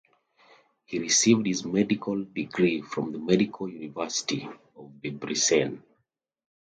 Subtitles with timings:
[0.85, 5.83] He received his medical degree from the Medical University of Debrecen.